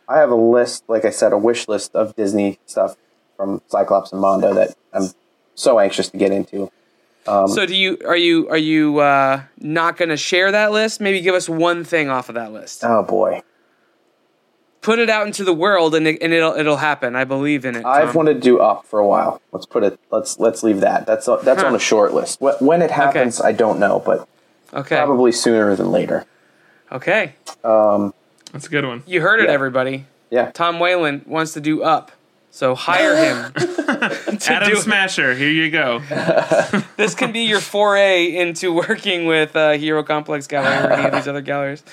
[0.08, 2.96] I have a list, like I said, a wish list of Disney stuff
[3.36, 5.10] from Cyclops and Mondo that I'm
[5.54, 6.70] so anxious to get into.
[7.26, 11.00] Um, so do you are you are you uh, not going to share that list?
[11.00, 12.84] Maybe give us one thing off of that list.
[12.84, 13.42] Oh boy,
[14.82, 17.16] Put it out into the world, and it, and it'll it'll happen.
[17.16, 17.84] I believe in it.
[17.84, 19.40] I've wanted to do up for a while.
[19.50, 19.98] Let's put it.
[20.12, 21.06] Let's let's leave that.
[21.06, 21.66] That's that's Huh.
[21.68, 22.40] on a short list.
[22.40, 24.28] When it happens, I don't know, but
[24.72, 24.96] okay.
[24.96, 26.24] probably sooner than later.
[26.92, 27.34] Okay.
[27.64, 28.14] Um,
[28.52, 29.02] that's a good one.
[29.06, 29.52] You heard it, Yeah.
[29.54, 30.04] everybody.
[30.30, 30.50] Yeah.
[30.52, 32.12] Tom Whalen wants to do up.
[32.56, 33.52] So hire him.
[33.52, 34.80] to Adam do it.
[34.80, 36.00] Smasher, here you go.
[36.96, 41.12] This can be your foray into working with uh, Hero Complex Gallery or any of
[41.12, 41.84] these other galleries.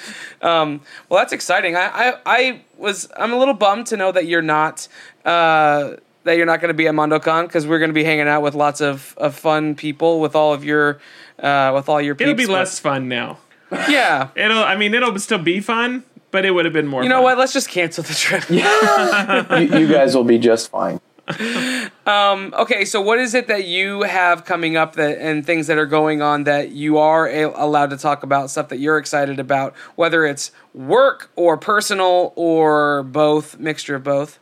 [0.41, 1.75] Um, well, that's exciting.
[1.75, 4.87] I, I, I was I'm a little bummed to know that you're not
[5.25, 8.29] uh, that you're not going to be at MondoCon because we're going to be hanging
[8.29, 11.01] out with lots of, of fun people with all of your
[11.39, 12.15] uh, with all your.
[12.17, 13.39] It'll be peeps, but- less fun now.
[13.71, 14.29] Yeah.
[14.35, 14.63] It'll.
[14.63, 17.03] I mean, it'll still be fun, but it would have been more.
[17.03, 17.23] You know fun.
[17.23, 17.37] what?
[17.37, 18.49] Let's just cancel the trip.
[18.49, 20.99] you, you guys will be just fine.
[21.29, 25.85] Okay, so what is it that you have coming up that and things that are
[25.85, 29.75] going on that you are a- allowed to talk about stuff that you're excited about,
[29.95, 34.39] whether it's work or personal or both, mixture of both?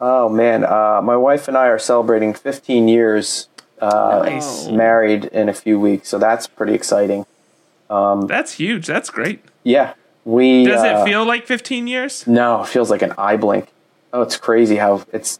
[0.00, 3.48] Oh man, uh, my wife and I are celebrating 15 years
[3.80, 4.68] uh, Nice.
[4.68, 7.26] married in a few weeks, so that's pretty exciting.
[7.90, 8.86] That's huge.
[8.86, 9.44] That's great.
[9.62, 9.92] Yeah,
[10.24, 10.64] we.
[10.64, 12.26] Does uh, it feel like 15 years?
[12.26, 13.68] No, it feels like an eye blink.
[14.12, 15.38] Oh, it's crazy how it's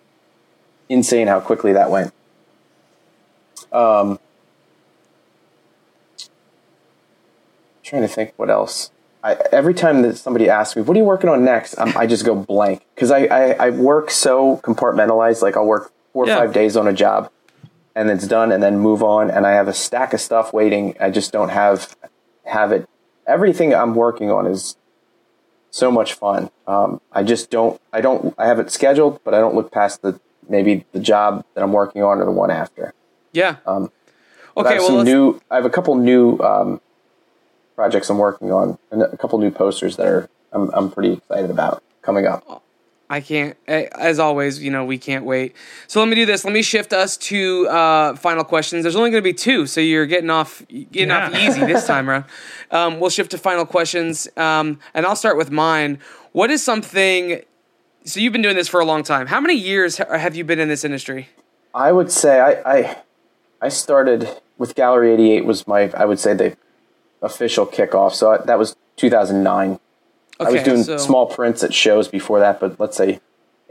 [0.88, 2.12] insane how quickly that went.
[3.72, 4.18] Um,
[7.82, 8.90] trying to think what else.
[9.22, 12.06] I, every time that somebody asks me, "What are you working on next?" i I
[12.06, 15.42] just go blank because I, I I work so compartmentalized.
[15.42, 16.38] Like I'll work four or Yeah.
[16.38, 17.30] five days on a job,
[17.94, 19.30] and it's done, and then move on.
[19.30, 20.96] And I have a stack of stuff waiting.
[21.00, 21.94] I just don't have
[22.44, 22.88] have it.
[23.30, 24.76] Everything I'm working on is
[25.70, 26.50] so much fun.
[26.66, 27.80] Um, I just don't.
[27.92, 28.34] I don't.
[28.36, 31.72] I have it scheduled, but I don't look past the maybe the job that I'm
[31.72, 32.92] working on or the one after.
[33.32, 33.56] Yeah.
[33.66, 33.92] Um,
[34.54, 35.40] But I okay, have well, some new.
[35.50, 36.80] I have a couple new um,
[37.76, 41.50] projects I'm working on, and a couple new posters that are I'm I'm pretty excited
[41.50, 42.62] about coming up.
[43.10, 45.56] I can't, as always, you know, we can't wait.
[45.88, 46.44] So let me do this.
[46.44, 48.84] Let me shift us to uh, final questions.
[48.84, 52.08] There's only going to be two, so you're getting off getting off easy this time
[52.08, 52.26] around.
[52.70, 55.98] Um, we'll shift to final questions, um, and I'll start with mine.
[56.30, 57.42] What is something?
[58.04, 59.26] So you've been doing this for a long time.
[59.26, 61.30] How many years have you been in this industry?
[61.74, 62.96] I would say I I,
[63.60, 66.56] I started with Gallery 88 was my I would say the
[67.20, 68.12] official kickoff.
[68.12, 69.80] So I, that was 2009.
[70.40, 73.20] I was doing so- small prints at shows before that, but let's say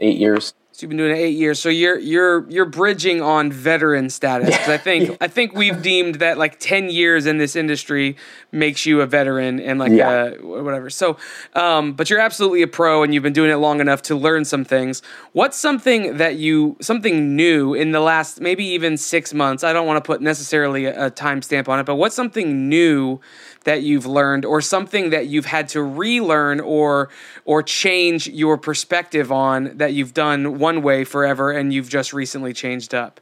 [0.00, 0.54] eight years.
[0.72, 1.58] So you've been doing it eight years.
[1.58, 4.54] So you're you're you're bridging on veteran status.
[4.68, 8.16] I think I think we've deemed that like ten years in this industry
[8.52, 10.08] makes you a veteran and like Yeah.
[10.08, 10.88] uh, whatever.
[10.88, 11.18] So,
[11.54, 14.44] um, but you're absolutely a pro and you've been doing it long enough to learn
[14.46, 15.02] some things.
[15.32, 19.64] What's something that you something new in the last maybe even six months?
[19.64, 23.20] I don't want to put necessarily a, a timestamp on it, but what's something new
[23.64, 27.10] that you've learned or something that you've had to relearn or
[27.44, 32.52] or change your perspective on that you've done one way forever and you've just recently
[32.52, 33.20] changed up?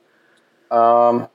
[0.71, 1.29] Um,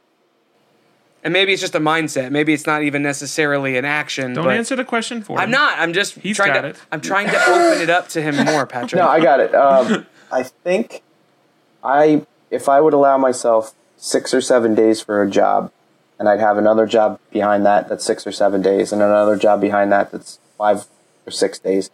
[1.23, 2.31] and maybe it's just a mindset.
[2.31, 5.77] Maybe it's not even necessarily an action Don't but answer the question for i'm not.
[5.79, 6.81] I'm just He's trying got to it.
[6.91, 8.99] i'm trying to open it up to him more patrick.
[8.99, 9.55] No, I got it.
[9.55, 11.01] Um, I think
[11.83, 15.71] I if I would allow myself six or seven days for a job,
[16.23, 19.59] and I'd have another job behind that that's six or seven days, and another job
[19.59, 20.86] behind that that's five
[21.27, 21.91] or six days.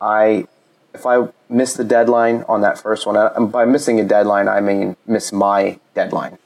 [0.00, 0.46] I
[0.94, 4.62] if I miss the deadline on that first one, and by missing a deadline, I
[4.62, 6.38] mean miss my deadline.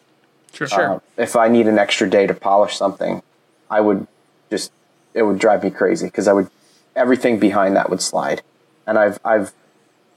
[0.52, 0.66] Sure.
[0.66, 0.94] Sure.
[0.94, 3.22] Uh, if I need an extra day to polish something,
[3.70, 4.08] I would
[4.50, 4.72] just
[5.14, 6.50] it would drive me crazy because I would
[6.96, 8.42] everything behind that would slide,
[8.84, 9.52] and I've I've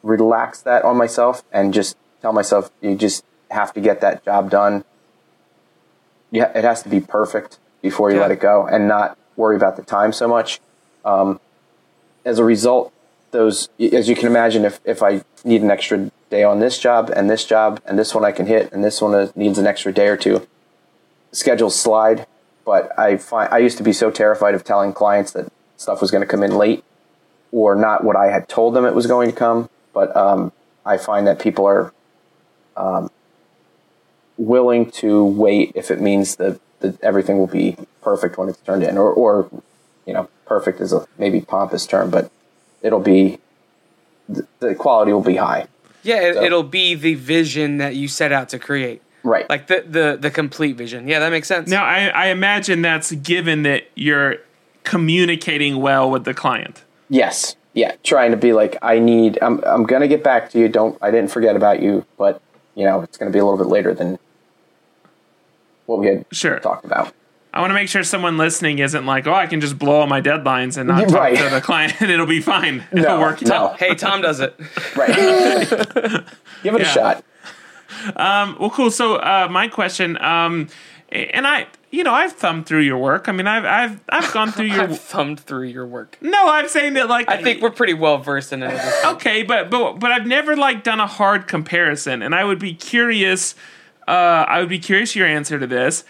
[0.01, 4.49] relaxed that on myself and just tell myself you just have to get that job
[4.49, 4.85] done.
[6.33, 8.23] Yeah, it has to be perfect before you Yeah.
[8.23, 10.59] let it go, and not worry about the time so much.
[11.05, 11.39] Um,
[12.25, 12.91] as a result,
[13.31, 17.11] those as you can imagine, if if I need an extra day on this job
[17.15, 19.93] and this job and this one I can hit and this one needs an extra
[19.93, 20.47] day or two,
[21.31, 22.25] schedules slide.
[22.65, 26.09] But I find I used to be so terrified of telling clients that stuff was
[26.09, 26.83] going to come in late
[27.51, 29.69] or not what I had told them it was going to come.
[29.93, 30.51] But um,
[30.83, 31.93] I find that people are
[32.75, 33.11] um,
[34.47, 38.83] willing to wait if it means that, that everything will be perfect when it's turned
[38.83, 39.49] in, or, or
[40.05, 42.29] you know, perfect is a maybe pompous term, but
[42.81, 43.39] it'll be
[44.27, 45.67] the, the quality will be high.
[46.03, 49.49] yeah it, So- it'll be the vision that you set out to create Right.
[49.49, 53.11] like the the the complete vision yeah that makes sense Now, I, I imagine that's
[53.13, 54.35] given that you're
[54.83, 56.83] communicating well with the client.
[57.09, 57.55] Yes.
[57.73, 57.95] Yeah.
[58.03, 60.67] Trying to be like, I need, I'm, I'm going to get back to you.
[60.67, 62.41] Don't, I didn't forget about you, but
[62.75, 64.19] you know, it's going to be a little bit later than
[65.85, 66.59] what we had Sure.
[66.59, 67.13] talked about.
[67.53, 70.07] I want to make sure someone listening isn't like, oh, I can just blow all
[70.07, 71.37] my deadlines and not talk Right.
[71.37, 72.83] to the client and it'll be fine.
[72.91, 73.53] It'll No, work no.
[73.55, 73.79] out.
[73.79, 74.55] hey tom does it
[74.95, 75.15] Right.
[76.63, 76.91] Give it a Yeah.
[76.91, 77.23] shot.
[78.15, 78.89] Well, cool.
[78.91, 80.67] So, uh, my question, um,
[81.11, 83.29] and I, you know, I've thumbed through your work.
[83.29, 84.81] I mean, I've, I've, I've gone through your.
[84.81, 88.17] i've thumbed through your work no, I'm saying that like i think we're pretty well
[88.17, 89.15] versed in it at this point.
[89.17, 92.73] okay, but but but I've never like done a hard comparison, and I would be
[92.73, 93.53] curious.
[94.07, 96.03] Uh, I would be curious your answer to this.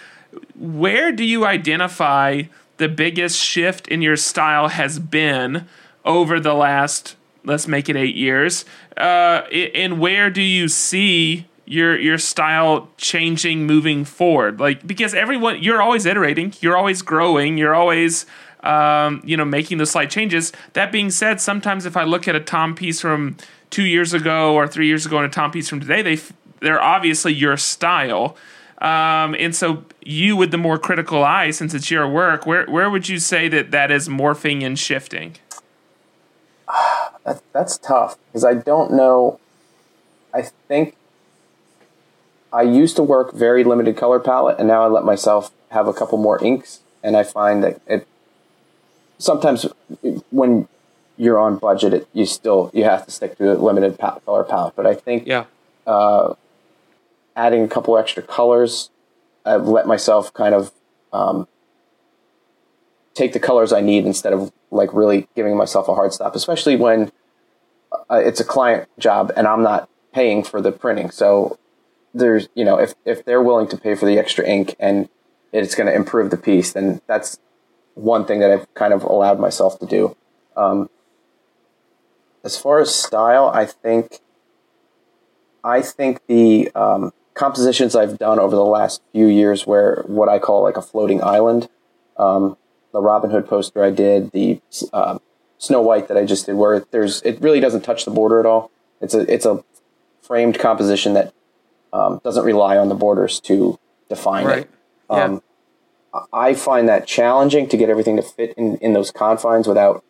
[0.55, 2.43] Where do you identify
[2.77, 5.67] the biggest shift in your style has been
[6.03, 8.65] over the last, let's make it eight years,
[8.97, 9.43] uh,
[9.75, 14.59] and where do you see your your style changing moving forward?
[14.59, 18.25] Like because everyone, you're always iterating, you're always growing, you're always
[18.63, 20.51] um, you know, making those slight changes.
[20.73, 23.37] That being said, sometimes if I look at a Tom piece from
[23.69, 26.33] two years ago or three years ago and a Tom piece from today, they f-
[26.63, 28.35] they're obviously your style.
[28.79, 32.89] Um, and so you, with the more critical eye, since it's your work, where where
[32.89, 35.37] would you say that that is morphing and shifting?
[37.25, 39.39] That, that's tough because I don't know.
[40.33, 40.97] I think
[42.51, 45.93] I used to work very limited color palette, and now I let myself have a
[45.93, 48.05] couple more inks, and I find that it
[49.19, 49.65] sometimes
[50.31, 50.67] when
[51.17, 54.43] you're on budget, it, you still you have to stick to a limited pa- color
[54.43, 54.75] palette.
[54.75, 55.45] But I think yeah
[57.35, 58.89] adding a couple extra colors,
[59.45, 60.71] I've let myself kind of
[61.11, 61.47] um,
[63.13, 66.75] take the colors I need instead of like really giving myself a hard stop, especially
[66.75, 67.11] when
[68.09, 71.11] uh, it's a client job and I'm not paying for the printing.
[71.11, 71.59] So
[72.13, 75.09] there's, you know, if, if they're willing to pay for the extra ink and
[75.51, 77.39] it's going to improve the piece, then that's
[77.95, 80.15] one thing that I've kind of allowed myself to do.
[80.55, 80.89] Um,
[82.43, 84.19] as far as style, I think
[85.63, 90.39] I think the um, compositions I've done over the last few years, where what I
[90.39, 91.69] call like a floating island,
[92.17, 92.57] um,
[92.91, 95.19] the Robin Hood poster I did, the uh,
[95.57, 98.45] Snow White that I just did, where there's it really doesn't touch the border at
[98.45, 98.71] all.
[99.01, 99.63] It's a it's a
[100.21, 101.33] framed composition that
[101.91, 103.79] um, doesn't rely on the borders to
[104.09, 104.69] define right it.
[105.09, 105.41] Um,
[106.31, 110.03] I find that challenging to get everything to fit in, in those confines without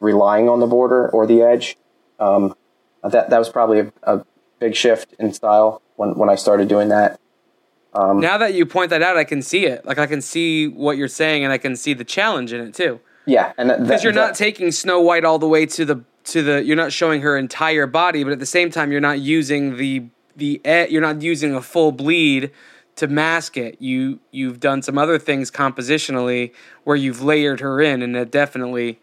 [0.00, 1.76] relying on the border or the edge.
[2.18, 2.54] Um,
[3.02, 4.24] that that was probably a, a
[4.60, 7.18] big shift in style when, when I started doing that.
[7.92, 9.84] Um, now that you point that out, I can see it.
[9.84, 12.72] Like I can see what you're saying, and I can see the challenge in it
[12.74, 13.00] too.
[13.26, 16.42] Yeah, and Because you're that- not taking Snow White all the way to the to
[16.42, 16.62] the.
[16.64, 20.04] You're not showing her entire body, but at the same time, you're not using the
[20.36, 20.60] the.
[20.88, 22.52] You're not using a full bleed
[22.96, 23.76] to mask it.
[23.80, 26.52] You you've done some other things compositionally
[26.84, 29.00] where you've layered her in, and that definitely.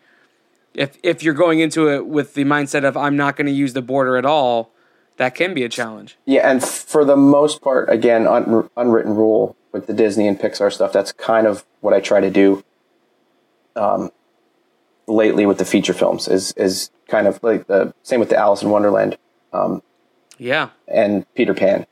[0.73, 3.73] If if you're going into it with the mindset of I'm not going to use
[3.73, 4.71] the border at all,
[5.17, 6.17] that can be a challenge.
[6.25, 10.71] Yeah, and for the most part, again, un- unwritten rule with the Disney and Pixar
[10.71, 10.91] stuff.
[10.93, 12.63] That's kind of what I try to do.
[13.75, 14.11] Um,
[15.07, 18.61] lately with the feature films is is kind of like the same with the Alice
[18.63, 19.17] in Wonderland
[20.39, 21.85] Yeah, and Peter Pan.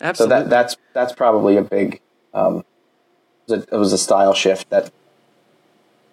[0.00, 0.36] Absolutely.
[0.36, 2.00] So that that's that's probably a big.
[2.34, 2.58] Um,
[3.48, 4.90] it was a- it was a style shift that,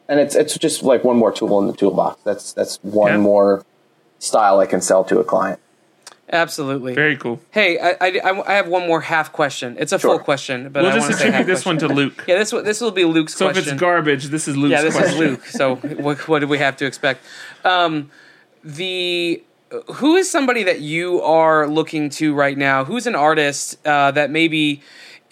[0.07, 2.21] and it's it's just like one more tool in the toolbox.
[2.23, 3.17] That's that's one Yeah.
[3.17, 3.65] more
[4.19, 5.59] style I can sell to a client.
[6.31, 6.93] Absolutely.
[6.95, 7.39] Very cool.
[7.51, 9.75] Hey, I, I, I- I have one more half question.
[9.79, 11.77] It's a full question, but We'll I just want to say half attribute this one
[11.79, 12.23] to Luke.
[12.27, 14.81] Yeah, this will- this will be Luke's So if it's garbage, this is Luke's yeah,
[14.81, 15.13] this question.
[15.13, 15.45] is Luke.
[15.45, 17.21] So what, what do we have to expect?
[17.63, 18.09] Um,
[18.63, 19.43] the
[19.95, 22.85] who is somebody that you are looking to right now?
[22.85, 24.81] Who's an artist uh, that maybe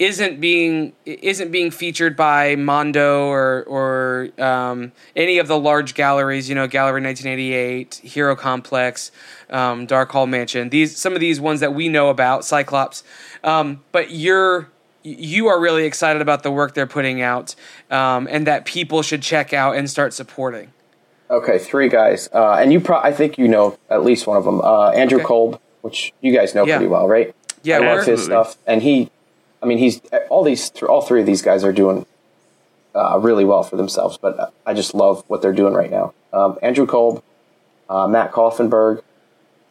[0.01, 6.49] isn't being isn't being featured by Mondo or or um, any of the large galleries?
[6.49, 9.11] You know, Gallery 1988, Hero Complex,
[9.51, 10.69] um, Dark Hall Mansion.
[10.69, 13.03] These some of these ones that we know about, Cyclops.
[13.43, 14.69] Um, but you're
[15.03, 17.53] you are really excited about the work they're putting out,
[17.91, 20.73] um, and that people should check out and start supporting.
[21.29, 22.79] Okay, three guys, uh, and you.
[22.79, 24.61] Pro- I think you know at least one of them.
[24.61, 25.25] Uh, Andrew Okay.
[25.27, 26.77] Kolb, which you guys know Yeah.
[26.77, 27.35] pretty well, right?
[27.61, 29.11] Yeah, I love his stuff, and he.
[29.61, 30.71] I mean, he's all these.
[30.83, 32.05] All three of these guys are doing
[32.95, 36.13] uh, really well for themselves, but I just love what they're doing right now.
[36.33, 37.23] Um, Andrew Kolb,
[37.89, 39.01] uh, Matt Kaufenberg,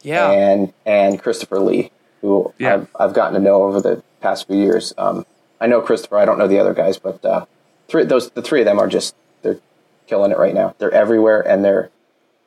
[0.01, 2.73] Yeah, and and Christopher Lee, who Yeah.
[2.75, 4.93] I've, I've gotten to know over the past few years.
[4.97, 5.25] Um,
[5.59, 6.17] I know Christopher.
[6.17, 7.45] I don't know the other guys, but uh,
[7.87, 9.59] three those the three of them are just they're
[10.07, 10.73] killing it right now.
[10.77, 11.89] They're everywhere, and their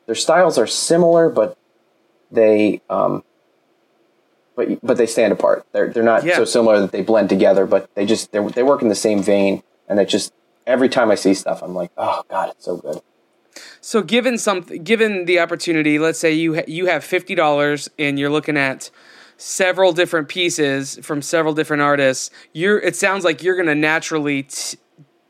[0.07, 1.57] their styles are similar, but
[2.31, 3.23] they um,
[4.57, 5.67] but but they stand apart.
[5.73, 6.37] They're they're not Yeah.
[6.37, 9.23] so similar that they blend together, but they just they they work in the same
[9.23, 10.33] vein, and it just
[10.67, 13.01] every time I see stuff, I'm like, oh god, it's so good.
[13.81, 18.19] So given some given the opportunity, let's say you ha- you have fifty dollars and
[18.19, 18.91] you're looking at
[19.37, 22.31] several different pieces from several different artists.
[22.53, 24.79] You're it sounds like you're going to naturally t-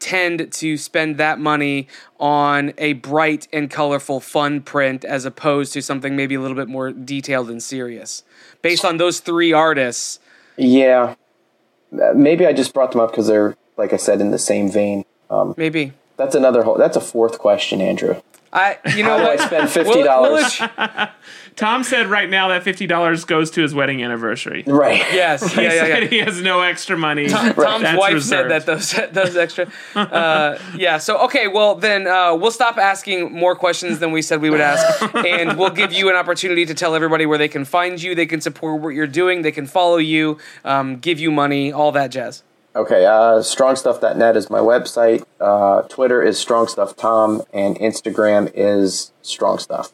[0.01, 1.89] tend to spend that money
[2.21, 6.69] on a bright and colorful fun print as opposed to something maybe a little bit
[6.69, 8.23] more detailed and serious.
[8.63, 10.19] Based on those three artists,
[10.57, 11.15] Yeah,
[11.91, 15.05] maybe I just brought them up because they're like I said in the same vein.
[15.31, 15.93] Um, maybe.
[16.17, 16.77] That's another whole.
[16.77, 18.21] That's a fourth question, Andrew.
[18.55, 19.41] I you know How do I what?
[19.41, 20.61] spend fifty We'll- we'll dollars?
[21.57, 24.65] Tom said right now that fifty dollars goes to his wedding anniversary.
[24.67, 24.99] right.
[25.13, 25.95] yes, He yeah, yeah, yeah.
[25.95, 27.29] said he has no extra money.
[27.29, 28.51] Tom's That's wife reserved.
[28.51, 29.69] said that those those extra.
[29.95, 30.99] Uh, yeah.
[30.99, 31.49] So okay.
[31.49, 35.59] Well, then uh, we'll stop asking more questions than we said we would ask, and
[35.59, 38.41] we'll give you an opportunity to tell everybody where they can find you, they can
[38.41, 42.43] support what you're doing, they can follow you, um, give you money, all that jazz.
[42.77, 43.07] Okay.
[43.07, 45.25] Uh, strongstuff.net is my website.
[45.41, 49.93] Uh, Twitter is strongstufftom, and Instagram is strongstuff.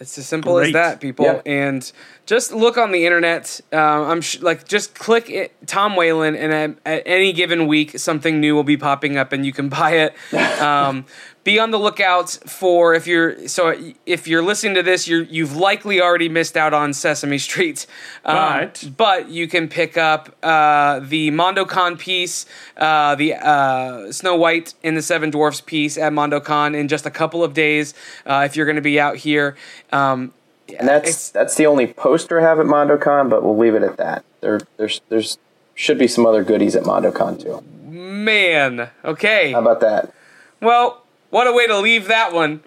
[0.00, 1.26] It's as simple as that, people.
[1.26, 1.42] Yeah.
[1.46, 1.92] And
[2.26, 3.60] just look on the internet.
[3.72, 7.98] Uh, I'm sh- like, just click it, Tom Whalen, and at, at any given week,
[7.98, 10.14] something new will be popping up, and you can buy it.
[10.62, 11.04] Um,
[11.44, 13.74] be on the lookout for if you're so
[14.06, 17.84] if you're listening to this, you're you've likely already missed out on Sesame Street,
[18.24, 22.46] um, But- but you can pick up uh, the MondoCon piece,
[22.76, 27.10] uh, the uh, Snow White and the Seven Dwarfs piece at MondoCon in just a
[27.10, 27.92] couple of days.
[28.24, 29.56] Uh, if you're going to be out here,
[29.90, 30.32] um,
[30.78, 33.96] And that's that's the only poster I have at MondoCon, but we'll leave it at
[33.98, 34.24] that.
[34.40, 35.38] There, there's there's
[35.74, 37.62] should be some other goodies at MondoCon too.
[37.90, 39.52] man, okay.
[39.52, 40.12] How about that?
[40.60, 41.01] Well,
[41.32, 42.60] what a way to leave that one.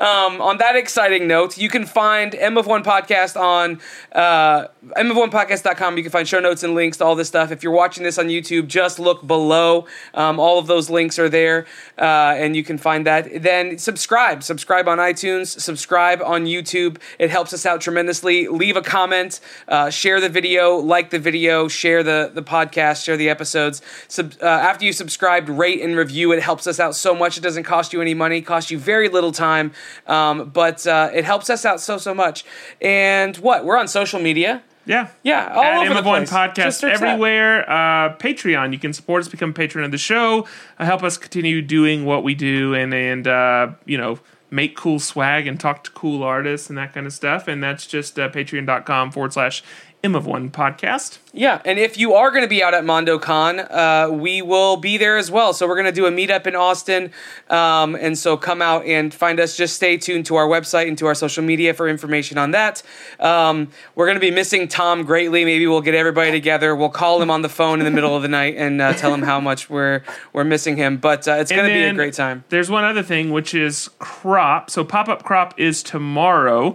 [0.00, 3.78] um, on that exciting note, you can find M of One Podcast on
[4.12, 5.98] uh, M of One Podcast.com.
[5.98, 7.52] You can find show notes and links to all this stuff.
[7.52, 9.86] If you're watching this on YouTube, just look below.
[10.14, 11.66] Um, all of those links are there,
[11.98, 13.42] uh, and you can find that.
[13.42, 14.42] Then subscribe.
[14.42, 15.60] Subscribe on iTunes.
[15.60, 16.96] Subscribe on YouTube.
[17.18, 18.48] It helps us out tremendously.
[18.48, 19.40] Leave a comment.
[19.68, 20.76] Uh, share the video.
[20.76, 21.68] Like the video.
[21.68, 23.04] Share the, the podcast.
[23.04, 23.82] Share the episodes.
[24.08, 26.32] Sub, uh, after you subscribed, rate and review.
[26.32, 27.36] It helps us out so much.
[27.38, 28.40] It doesn't cost you any money.
[28.42, 29.72] Costs you very little time,
[30.06, 32.44] um, but uh, it helps us out so so much.
[32.80, 33.64] And what?
[33.64, 34.62] We're on social media.
[34.86, 35.08] Yeah.
[35.22, 36.30] Yeah, all At over the One place.
[36.32, 37.02] Podcast Just search that.
[37.08, 37.68] everywhere.
[37.70, 38.72] Uh, Patreon.
[38.72, 40.46] You can support us, become a patron of the show,
[40.78, 44.18] uh, help us continue doing what we do, and and uh, you know
[44.50, 47.46] make cool swag and talk to cool artists and that kind of stuff.
[47.46, 49.62] And that's just uh, patreon.com forward slash
[50.02, 51.18] M of One podcast.
[51.32, 54.96] Yeah, and if you are going to be out at MondoCon, uh, we will be
[54.96, 55.52] there as well.
[55.52, 57.12] So we're going to do a meetup in Austin,
[57.50, 59.56] um, and so come out and find us.
[59.56, 62.82] Just stay tuned to our website and to our social media for information on that.
[63.20, 65.44] Um, we're going to be missing Tom greatly.
[65.44, 66.74] Maybe we'll get everybody together.
[66.74, 69.12] We'll call him on the phone in the middle of the night and uh, tell
[69.12, 70.96] him how much we're we're missing him.
[70.96, 72.44] But uh, it's going to be a great time.
[72.48, 74.70] There's one other thing, which is crop.
[74.70, 76.74] So pop up crop is tomorrow.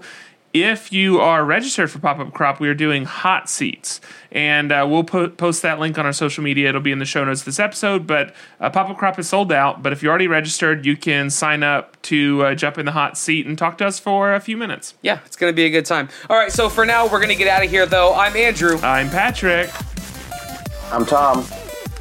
[0.57, 3.99] If you are registered for pop up crop, we are doing hot seats,
[4.31, 6.69] and uh, we'll po- post that link on our social media.
[6.69, 8.07] It'll be in the show notes of this episode.
[8.07, 9.83] But uh, pop up crop is sold out.
[9.83, 13.17] But if you're already registered, you can sign up to uh, jump in the hot
[13.17, 14.93] seat and talk to us for a few minutes.
[15.01, 16.07] Yeah, it's going to be a good time.
[16.29, 18.13] All right, so for now, we're going to get out of here, though.
[18.13, 19.69] I'm Andrew, I'm Patrick.
[20.89, 21.39] I'm Tom.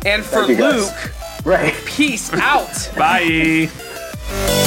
[0.07, 0.75] and for Thank you, guys.
[0.93, 1.75] Luke, Right.
[1.87, 2.89] peace out.
[2.97, 3.69] Bye.